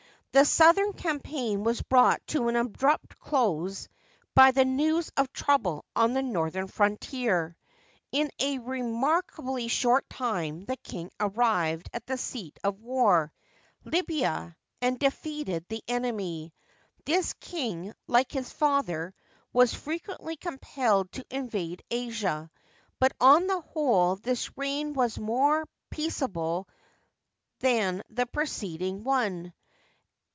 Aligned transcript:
The 0.33 0.45
southern 0.45 0.93
campaign 0.93 1.65
was 1.65 1.81
brought 1.81 2.25
to 2.27 2.47
an 2.47 2.55
abrupt 2.55 3.19
close 3.19 3.89
by 4.33 4.51
the 4.51 4.63
news 4.63 5.11
of 5.17 5.33
trouble 5.33 5.83
on 5.93 6.13
the 6.13 6.21
northern 6.21 6.69
frontier. 6.69 7.57
In 8.13 8.31
a 8.39 8.59
remark 8.59 9.33
ably 9.37 9.67
short 9.67 10.09
time 10.09 10.63
the 10.63 10.77
king 10.77 11.11
arrived 11.19 11.89
at 11.91 12.05
the 12.07 12.15
seat 12.17 12.57
of 12.63 12.81
war— 12.81 13.33
Libya— 13.83 14.55
and 14.81 14.97
defeated 14.97 15.65
the 15.67 15.83
enemy. 15.89 16.53
This 17.03 17.33
king, 17.33 17.93
like 18.07 18.31
his 18.31 18.53
father, 18.53 19.13
was 19.51 19.73
frequently 19.73 20.37
compelled 20.37 21.11
to 21.11 21.25
invade 21.29 21.83
Asia, 21.91 22.49
but 23.01 23.11
on 23.19 23.47
the 23.47 23.59
whole 23.59 24.15
this 24.15 24.49
reim 24.57 24.93
was 24.93 25.17
more 25.19 25.65
peaceable 25.89 26.69
than 27.59 28.01
the 28.09 28.25
preceding 28.25 29.03
one. 29.03 29.51